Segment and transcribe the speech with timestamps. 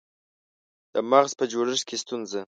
[0.93, 2.41] د مغز په جوړښت کې ستونزه